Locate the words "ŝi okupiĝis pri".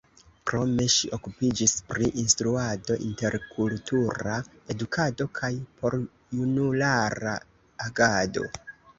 0.91-2.07